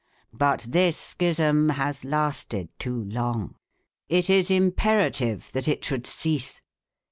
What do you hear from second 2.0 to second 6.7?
lasted too long. It is imperative that it should cease.